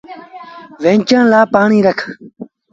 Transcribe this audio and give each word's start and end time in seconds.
ويچڻ 0.83 1.21
لآ 1.31 1.41
پآڻيٚ 1.53 1.85
رک۔ 1.87 1.99